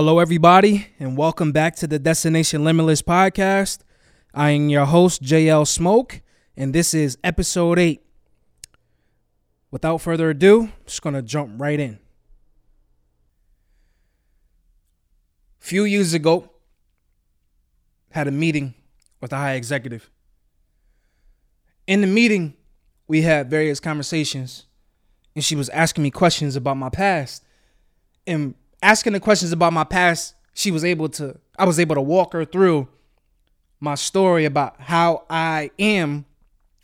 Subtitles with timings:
[0.00, 3.80] Hello, everybody, and welcome back to the Destination Limitless podcast.
[4.32, 6.20] I am your host, JL Smoke,
[6.56, 8.00] and this is episode 8.
[9.72, 11.98] Without further ado, I'm just going to jump right in.
[15.60, 16.48] A few years ago,
[18.12, 18.74] had a meeting
[19.20, 20.08] with a high executive.
[21.88, 22.54] In the meeting,
[23.08, 24.66] we had various conversations,
[25.34, 27.42] and she was asking me questions about my past.
[28.28, 32.00] And asking the questions about my past, she was able to, I was able to
[32.00, 32.88] walk her through
[33.80, 36.24] my story about how I am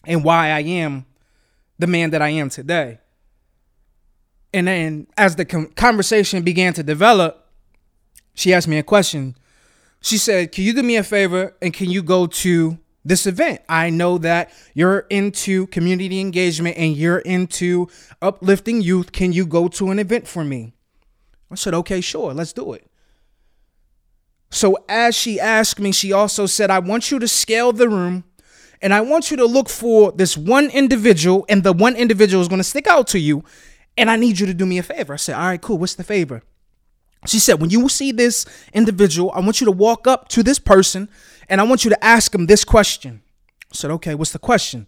[0.06, 1.06] and why I am
[1.78, 2.98] the man that I am today.
[4.52, 7.48] And then as the conversation began to develop,
[8.34, 9.36] she asked me a question.
[10.00, 13.62] She said, Can you do me a favor and can you go to this event?
[13.68, 17.88] I know that you're into community engagement and you're into
[18.22, 19.12] uplifting youth.
[19.12, 20.73] Can you go to an event for me?
[21.54, 22.86] I said, okay, sure, let's do it.
[24.50, 28.24] So as she asked me, she also said, I want you to scale the room
[28.84, 32.48] and I want you to look for this one individual, and the one individual is
[32.48, 33.42] going to stick out to you.
[33.96, 35.14] And I need you to do me a favor.
[35.14, 35.78] I said, All right, cool.
[35.78, 36.42] What's the favor?
[37.26, 40.58] She said, When you see this individual, I want you to walk up to this
[40.58, 41.08] person
[41.48, 43.22] and I want you to ask him this question.
[43.72, 44.86] I said, Okay, what's the question?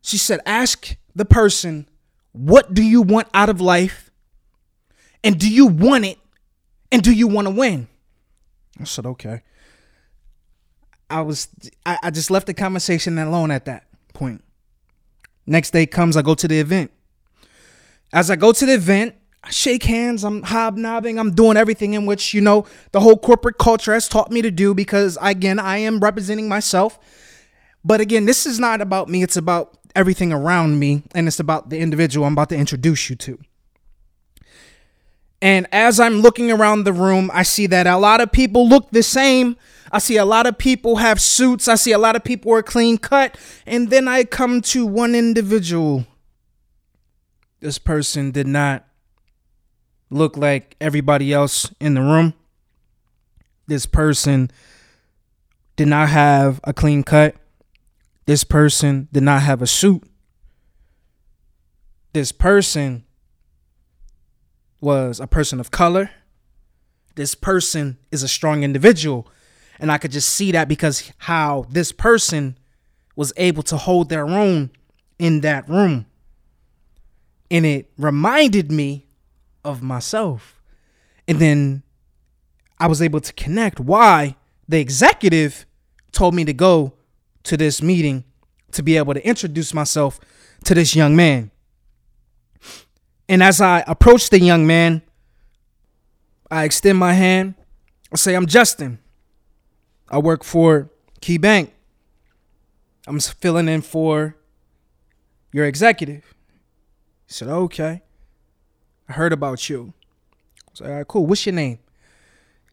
[0.00, 1.86] She said, Ask the person,
[2.32, 4.07] What do you want out of life?
[5.24, 6.18] And do you want it?
[6.90, 7.88] And do you want to win?
[8.80, 9.42] I said, okay.
[11.10, 11.48] I was
[11.86, 14.44] I, I just left the conversation alone at that point.
[15.46, 16.90] Next day comes, I go to the event.
[18.12, 22.04] As I go to the event, I shake hands, I'm hobnobbing, I'm doing everything in
[22.04, 25.78] which, you know, the whole corporate culture has taught me to do because again, I
[25.78, 26.98] am representing myself.
[27.84, 31.70] But again, this is not about me, it's about everything around me, and it's about
[31.70, 33.38] the individual I'm about to introduce you to.
[35.40, 38.90] And as I'm looking around the room, I see that a lot of people look
[38.90, 39.56] the same.
[39.92, 41.68] I see a lot of people have suits.
[41.68, 43.38] I see a lot of people are clean cut.
[43.66, 46.06] And then I come to one individual.
[47.60, 48.84] This person did not
[50.10, 52.34] look like everybody else in the room.
[53.66, 54.50] This person
[55.76, 57.36] did not have a clean cut.
[58.26, 60.02] This person did not have a suit.
[62.12, 63.04] This person
[64.80, 66.10] was a person of color.
[67.14, 69.26] This person is a strong individual.
[69.80, 72.58] And I could just see that because how this person
[73.16, 74.70] was able to hold their own
[75.18, 76.06] in that room.
[77.50, 79.06] And it reminded me
[79.64, 80.60] of myself.
[81.26, 81.82] And then
[82.78, 84.36] I was able to connect why
[84.68, 85.66] the executive
[86.12, 86.94] told me to go
[87.44, 88.24] to this meeting
[88.72, 90.20] to be able to introduce myself
[90.64, 91.50] to this young man.
[93.28, 95.02] And as I approach the young man,
[96.50, 97.54] I extend my hand.
[98.12, 98.98] I say, I'm Justin.
[100.08, 100.90] I work for
[101.20, 101.74] Key Bank.
[103.06, 104.36] I'm filling in for
[105.52, 106.34] your executive.
[107.26, 108.02] He said, okay.
[109.08, 109.92] I heard about you.
[110.68, 111.26] I said, all right, cool.
[111.26, 111.78] What's your name?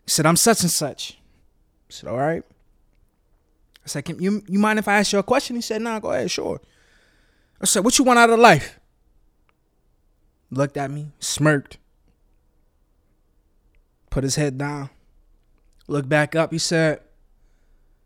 [0.03, 1.17] He said, I'm such and such.
[1.89, 2.43] I said, all right.
[3.85, 5.55] I said, Can you, you mind if I ask you a question?
[5.55, 6.59] He said, nah, go ahead, sure.
[7.61, 8.79] I said, what you want out of life?
[10.55, 11.77] Looked at me, smirked,
[14.09, 14.89] put his head down,
[15.88, 16.51] looked back up.
[16.51, 17.01] He said,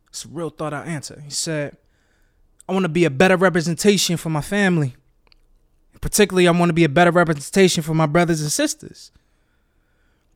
[0.09, 1.21] It's a real thought out answer.
[1.23, 1.77] He said,
[2.67, 4.95] I want to be a better representation for my family.
[6.01, 9.11] Particularly, I want to be a better representation for my brothers and sisters.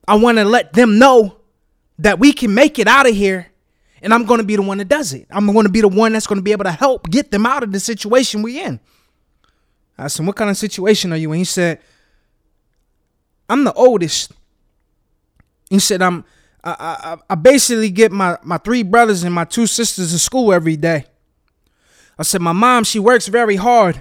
[0.06, 1.38] I want to let them know
[1.98, 3.48] that we can make it out of here
[4.04, 5.26] and I'm going to be the one that does it.
[5.30, 7.46] I'm going to be the one that's going to be able to help get them
[7.46, 8.78] out of the situation we're in.
[9.96, 11.38] I said, What kind of situation are you in?
[11.38, 11.80] He said,
[13.48, 14.32] I'm the oldest.
[15.70, 16.24] He said I'm
[16.64, 20.52] I, I, I basically get my, my three brothers and my two sisters to school
[20.52, 21.04] every day.
[22.18, 24.00] I said my mom, she works very hard.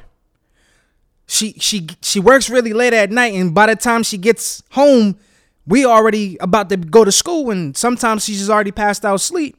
[1.25, 5.17] She she she works really late at night and by the time she gets home,
[5.65, 9.57] we already about to go to school and sometimes she's already passed out sleep.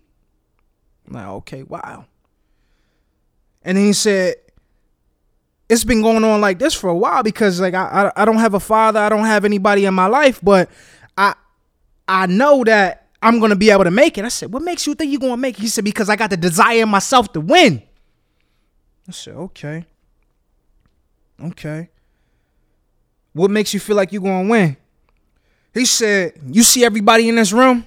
[1.06, 2.06] I'm like, okay, wow.
[3.62, 4.36] And then he said,
[5.68, 8.38] it's been going on like this for a while because like I, I, I don't
[8.38, 10.68] have a father, I don't have anybody in my life, but
[11.16, 11.34] I
[12.06, 14.24] I know that I'm gonna be able to make it.
[14.24, 15.62] I said, What makes you think you're gonna make it?
[15.62, 17.82] He said, Because I got the desire in myself to win.
[19.08, 19.86] I said, Okay.
[21.42, 21.88] Okay.
[23.32, 24.76] What makes you feel like you're gonna win?
[25.72, 27.86] He said, You see everybody in this room?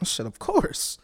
[0.00, 0.98] I said, Of course.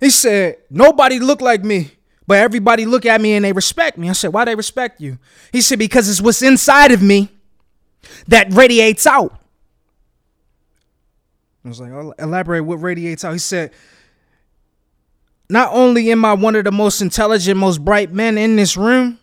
[0.00, 1.92] He said, Nobody look like me.
[2.26, 4.08] But everybody look at me and they respect me.
[4.08, 5.18] I said, why they respect you?
[5.52, 7.28] He said, because it's what's inside of me
[8.28, 9.38] that radiates out.
[11.64, 13.32] I was like, oh, elaborate what radiates out.
[13.32, 13.72] He said,
[15.48, 19.18] not only am I one of the most intelligent, most bright men in this room,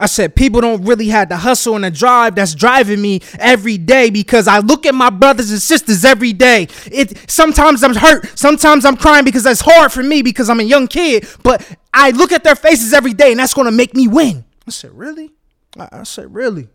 [0.00, 3.78] I said, people don't really have the hustle and the drive that's driving me every
[3.78, 6.68] day because I look at my brothers and sisters every day.
[6.86, 10.64] It sometimes I'm hurt, sometimes I'm crying because that's hard for me because I'm a
[10.64, 14.06] young kid, but I look at their faces every day and that's gonna make me
[14.06, 14.44] win.
[14.66, 15.32] I said, Really?
[15.76, 16.68] I, I said, Really?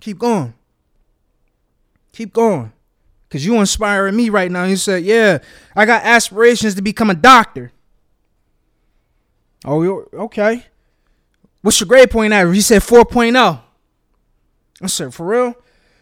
[0.00, 0.54] Keep going.
[2.12, 2.72] Keep going.
[3.28, 4.64] Cause you inspiring me right now.
[4.64, 5.38] He said, Yeah,
[5.76, 7.70] I got aspirations to become a doctor.
[9.64, 10.64] Oh, you're okay.
[11.62, 12.56] What's your grade point average?
[12.56, 13.60] He said 4.0.
[14.82, 15.54] I said, for real?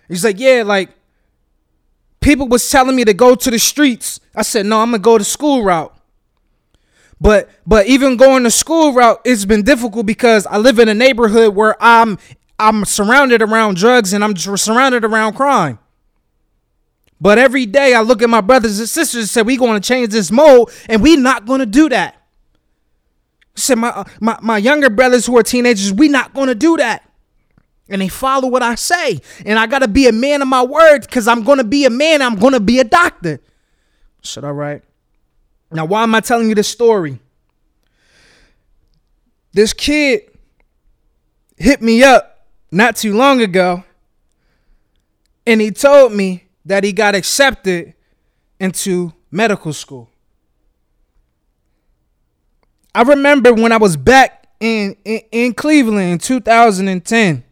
[0.09, 0.91] He's like, yeah, like
[2.21, 4.21] people was telling me to go to the streets.
[4.35, 5.95] I said, no, I'm gonna go the school route.
[7.21, 10.95] But but even going the school route, it's been difficult because I live in a
[10.95, 12.19] neighborhood where I'm
[12.59, 15.81] I'm surrounded around drugs and I'm surrounded around crime.
[17.21, 20.11] But every day I look at my brothers and sisters and say, we gonna change
[20.11, 22.18] this mode, and we not gonna do that
[23.59, 27.05] said my, uh, my my younger brothers who are teenagers, we not gonna do that.
[27.89, 29.21] And they follow what I say.
[29.47, 32.23] And I gotta be a man of my word because I'm gonna be a man,
[32.23, 33.41] I'm gonna be a doctor.
[33.43, 34.83] I said, all right.
[35.71, 37.19] Now, why am I telling you this story?
[39.53, 40.23] This kid
[41.57, 43.85] hit me up not too long ago,
[45.47, 47.95] and he told me that he got accepted
[48.61, 50.11] into medical school.
[52.99, 57.45] I remember when I was back in, in, in Cleveland in 2010.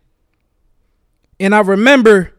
[1.38, 2.32] And I remember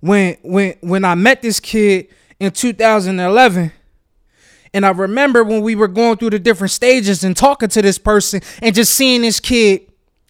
[0.00, 2.08] when when when I met this kid
[2.40, 3.70] in 2011
[4.72, 7.98] and I remember when we were going through the different stages and talking to this
[7.98, 9.82] person and just seeing this kid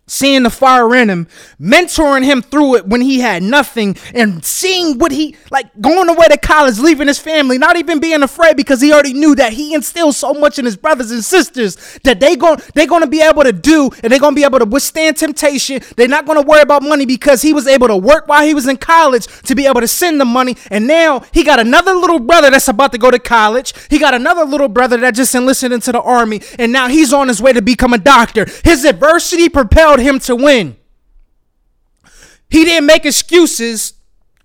[0.06, 1.26] seeing the fire in him,
[1.60, 6.26] mentoring him through it when he had nothing, and seeing what he like going away
[6.28, 9.74] to college, leaving his family, not even being afraid because he already knew that he
[9.74, 13.42] instilled so much in his brothers and sisters that they going they're gonna be able
[13.42, 15.80] to do and they're gonna be able to withstand temptation.
[15.96, 18.68] They're not gonna worry about money because he was able to work while he was
[18.68, 22.18] in college to be able to send the money, and now he got another little
[22.18, 23.72] brother that's about to go to college.
[23.88, 27.28] He got another little brother that just enlisted into the army, and now he's on
[27.28, 28.46] his way to become a doctor.
[28.64, 30.76] His adversity propelled allowed him to win.
[32.50, 33.94] He didn't make excuses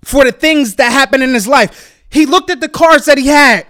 [0.04, 2.04] for the things that happened in his life.
[2.10, 3.66] He looked at the cards that he had.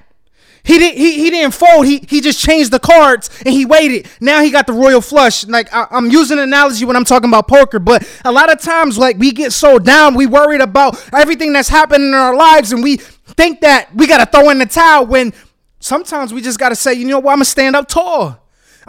[0.63, 1.85] He didn't he, he didn't fold.
[1.85, 4.07] He he just changed the cards and he waited.
[4.19, 5.45] Now he got the royal flush.
[5.47, 8.61] Like I, am using an analogy when I'm talking about poker, but a lot of
[8.61, 12.71] times like we get so down, we worried about everything that's happening in our lives,
[12.71, 15.33] and we think that we gotta throw in the towel when
[15.79, 18.37] sometimes we just gotta say, you know what, I'm gonna stand up tall.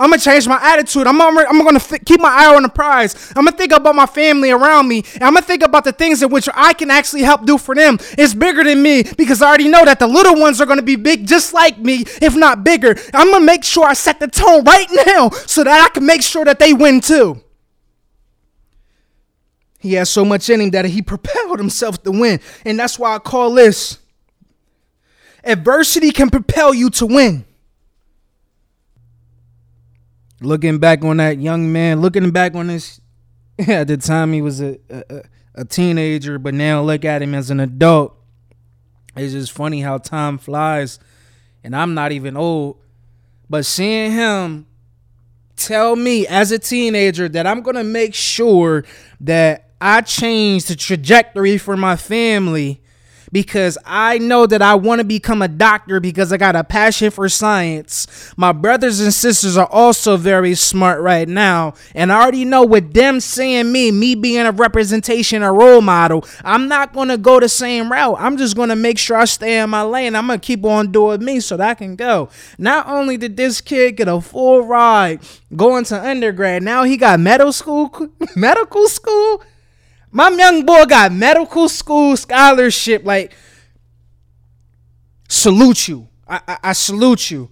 [0.01, 1.07] I'm gonna change my attitude.
[1.07, 3.33] I'm gonna, I'm gonna keep my eye on the prize.
[3.37, 5.05] I'm gonna think about my family around me.
[5.13, 7.75] And I'm gonna think about the things in which I can actually help do for
[7.75, 7.99] them.
[8.17, 10.97] It's bigger than me because I already know that the little ones are gonna be
[10.97, 12.97] big just like me, if not bigger.
[13.13, 16.23] I'm gonna make sure I set the tone right now so that I can make
[16.23, 17.43] sure that they win too.
[19.81, 22.41] He has so much in him that he propelled himself to win.
[22.65, 23.99] And that's why I call this
[25.45, 27.45] adversity can propel you to win
[30.41, 33.01] looking back on that young man, looking back on this
[33.59, 35.23] at the time he was a, a,
[35.55, 38.17] a teenager, but now look at him as an adult.
[39.17, 40.99] It's just funny how time flies,
[41.65, 42.81] and I'm not even old,
[43.49, 44.67] but seeing him
[45.57, 48.85] tell me as a teenager that I'm gonna make sure
[49.21, 52.80] that I change the trajectory for my family
[53.33, 57.11] because I know that I want to become a doctor because I got a passion
[57.11, 58.07] for science.
[58.37, 61.75] My brothers and sisters are also very smart right now.
[61.95, 66.25] And I already know with them seeing me, me being a representation, a role model,
[66.45, 68.17] I'm not going to go the same route.
[68.19, 70.15] I'm just going to make sure I stay in my lane.
[70.15, 72.29] I'm going to keep on doing me so that I can go.
[72.59, 75.21] Not only did this kid get a full ride
[75.55, 77.91] going to undergrad, now he got medical school,
[78.37, 79.43] medical school
[80.11, 83.05] my young boy got medical school scholarship.
[83.05, 83.33] Like,
[85.29, 86.09] salute you.
[86.27, 87.51] I, I, I salute you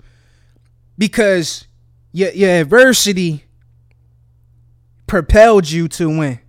[0.97, 1.67] because
[2.13, 3.45] your, your adversity
[5.07, 6.41] propelled you to win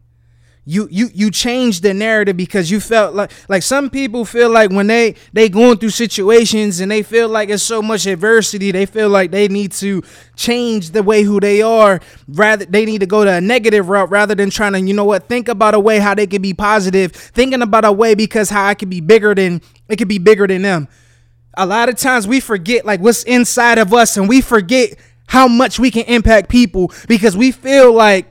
[0.69, 4.69] you you you changed the narrative because you felt like like some people feel like
[4.69, 8.85] when they they going through situations and they feel like it's so much adversity they
[8.85, 10.03] feel like they need to
[10.35, 14.11] change the way who they are rather they need to go to a negative route
[14.11, 16.53] rather than trying to you know what think about a way how they can be
[16.53, 20.19] positive thinking about a way because how I could be bigger than it could be
[20.19, 20.87] bigger than them.
[21.55, 25.47] A lot of times we forget like what's inside of us and we forget how
[25.47, 28.28] much we can impact people because we feel like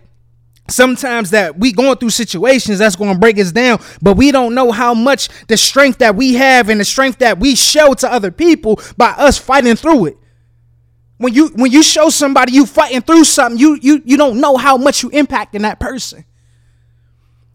[0.70, 4.54] sometimes that we going through situations that's going to break us down but we don't
[4.54, 8.10] know how much the strength that we have and the strength that we show to
[8.10, 10.18] other people by us fighting through it.
[11.18, 14.56] When you when you show somebody you fighting through something you you you don't know
[14.56, 16.25] how much you impacting that person.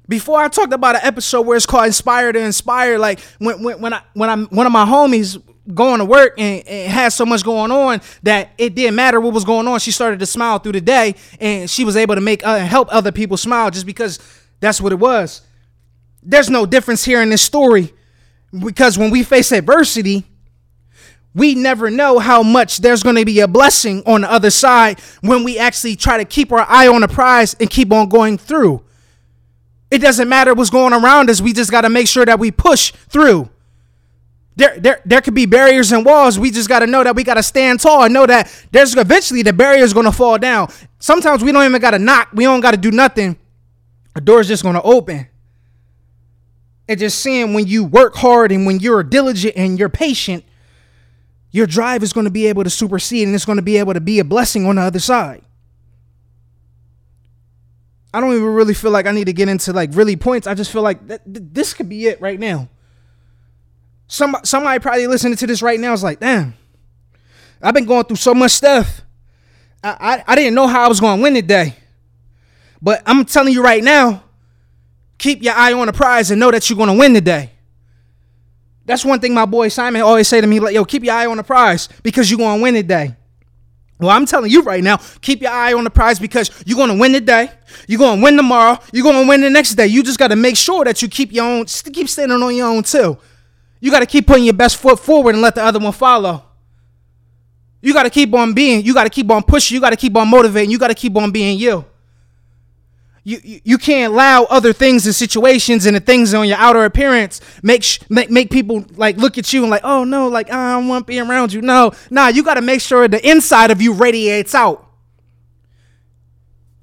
[0.10, 3.80] Before I talked about an episode where it's called Inspire to Inspire, like when when
[3.80, 5.42] when I when I'm one of my homies
[5.72, 9.34] going to work and, and had so much going on that it didn't matter what
[9.34, 9.80] was going on.
[9.80, 12.90] She started to smile through the day, and she was able to make uh, help
[12.92, 14.20] other people smile just because
[14.60, 15.42] that's what it was.
[16.22, 17.94] There's no difference here in this story
[18.58, 20.26] because when we face adversity,
[21.36, 25.00] we never know how much there's going to be a blessing on the other side
[25.22, 28.38] when we actually try to keep our eye on the prize and keep on going
[28.38, 28.84] through.
[29.90, 31.42] It doesn't matter what's going around us.
[31.42, 33.50] We just got to make sure that we push through.
[34.56, 36.38] There, there, there could be barriers and walls.
[36.38, 38.96] We just got to know that we got to stand tall and know that there's
[38.96, 40.72] eventually the barrier is going to fall down.
[41.00, 42.30] Sometimes we don't even got to knock.
[42.34, 43.38] We don't got to do nothing.
[44.14, 45.28] The door's just going to open.
[46.88, 50.44] And just seeing when you work hard and when you're diligent and you're patient,
[51.50, 53.94] your drive is going to be able to supersede and it's going to be able
[53.94, 55.44] to be a blessing on the other side.
[58.14, 60.46] I don't even really feel like I need to get into like really points.
[60.46, 62.70] I just feel like th- th- this could be it right now.
[64.14, 66.54] Some somebody probably listening to this right now is like, damn,
[67.60, 69.02] I've been going through so much stuff.
[69.84, 71.74] I, I, I didn't know how I was to win today.
[72.80, 74.24] But I'm telling you right now,
[75.18, 77.54] keep your eye on the prize and know that you're to win today.
[78.86, 81.26] That's one thing my boy Simon always say to me, like, yo, keep your eye
[81.26, 83.16] on the prize because you're to win today.
[84.00, 86.94] Well, I'm telling you right now, keep your eye on the prize because you're to
[86.94, 87.50] win today.
[87.88, 88.78] You're to win tomorrow.
[88.92, 89.88] You're to win the next day.
[89.88, 92.68] You just got to make sure that you keep your own, keep standing on your
[92.68, 93.18] own too.
[93.84, 96.42] You got to keep putting your best foot forward and let the other one follow.
[97.82, 99.98] You got to keep on being, you got to keep on pushing, you got to
[99.98, 101.84] keep on motivating, you got to keep on being you.
[103.26, 106.86] You, you, you can't allow other things and situations and the things on your outer
[106.86, 110.50] appearance make, sh- make make people like look at you and like oh no like
[110.52, 113.26] I don't want to be around you no nah you got to make sure the
[113.26, 114.86] inside of you radiates out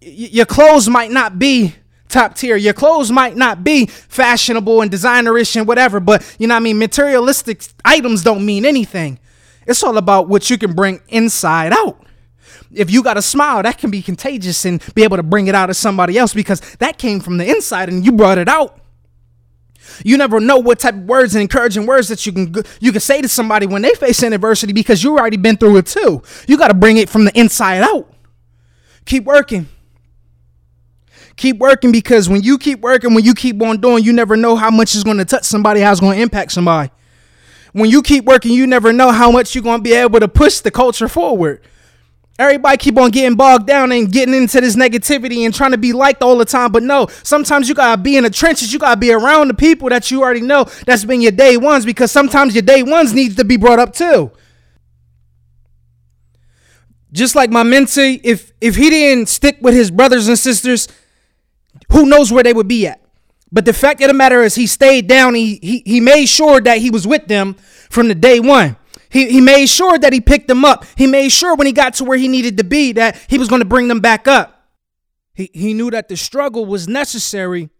[0.01, 1.75] y- your clothes might not be
[2.11, 2.57] top tier.
[2.57, 6.65] Your clothes might not be fashionable and designerish and whatever, but you know what I
[6.65, 6.79] mean?
[6.79, 9.19] Materialistic items don't mean anything.
[9.67, 12.05] It's all about what you can bring inside out.
[12.73, 15.55] If you got a smile, that can be contagious and be able to bring it
[15.55, 18.81] out of somebody else because that came from the inside and you brought it out.
[20.05, 23.01] You never know what type of words and encouraging words that you can you can
[23.01, 26.23] say to somebody when they face adversity because you already been through it too.
[26.47, 28.13] You got to bring it from the inside out.
[29.05, 29.69] Keep working.
[31.41, 34.57] Keep working because when you keep working, when you keep on doing, you never know
[34.57, 36.91] how much is going to touch somebody, how it's going to impact somebody.
[37.73, 40.29] When you keep working, you never know how much you're going to be able to
[40.29, 41.63] push the culture forward.
[42.39, 45.95] Everybody keep on getting bogged down and getting into this negativity and trying to be
[45.95, 46.73] liked all the time.
[46.73, 48.71] But no, sometimes you gotta be in the trenches.
[48.71, 51.87] You gotta be around the people that you already know that's been your day ones
[51.87, 54.31] because sometimes your day ones needs to be brought up too.
[57.13, 60.89] Just like my mentee, if if he didn't stick with his brothers and sisters
[61.93, 63.01] who knows where they would be at.
[63.53, 65.35] But the fact of the matter is, he stayed down.
[65.35, 67.55] He, he, he made sure that he was with them
[67.91, 68.77] from the day one.
[69.09, 70.85] He, he made sure that he picked them up.
[70.97, 73.49] He made sure when he got to where he needed to be that he was
[73.49, 74.69] going to bring them back up.
[75.35, 77.71] He, he knew that the struggle was necessary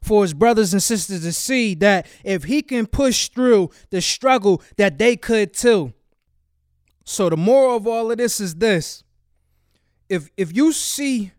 [0.00, 4.62] for his brothers and sisters to see that if he can push through the struggle,
[4.76, 5.92] that they could too.
[7.04, 9.02] So the moral of all of this is this.
[10.08, 11.32] If if you see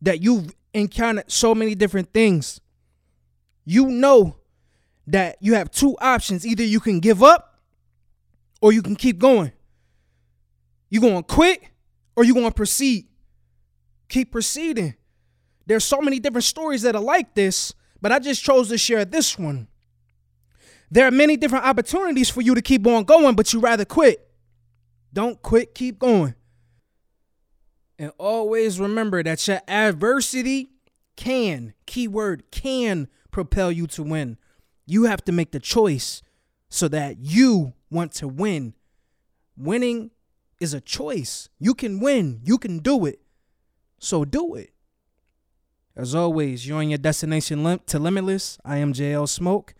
[0.00, 2.60] that you've encountered so many different things,
[3.64, 4.36] you know
[5.06, 6.46] that you have two options.
[6.46, 7.60] Either you can give up
[8.60, 9.52] or you can keep going.
[10.90, 11.62] You going to quit
[12.16, 13.06] or you going to proceed.
[14.08, 14.94] Keep proceeding.
[15.66, 19.04] There's so many different stories that are like this, but I just chose to share
[19.04, 19.68] this one.
[20.90, 24.26] There are many different opportunities for you to keep on going, but you rather quit.
[25.12, 26.34] Don't quit, keep going.
[27.98, 30.68] And always remember that your adversity
[31.16, 34.38] can, keyword can, propel you to win.
[34.86, 36.22] You have to make the choice
[36.68, 38.74] so that you want to win.
[39.56, 40.12] Winning
[40.60, 41.48] is a choice.
[41.58, 43.20] You can win, you can do it.
[43.98, 44.70] So do it.
[45.96, 48.58] As always, you're on your destination lim- to limitless.
[48.64, 49.74] I am JL Smoke.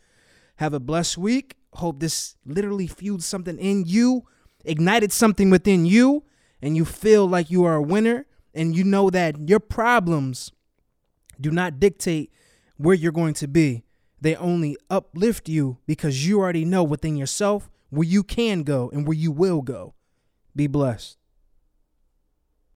[0.56, 1.54] Have a blessed week.
[1.74, 4.24] Hope this literally fueled something in you,
[4.64, 6.24] ignited something within you
[6.62, 10.52] and you feel like you are a winner and you know that your problems
[11.40, 12.32] do not dictate
[12.76, 13.84] where you're going to be.
[14.20, 19.06] They only uplift you because you already know within yourself where you can go and
[19.06, 19.94] where you will go.
[20.56, 21.17] Be blessed.